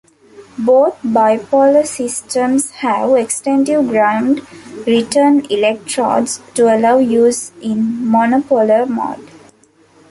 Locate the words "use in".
6.97-7.99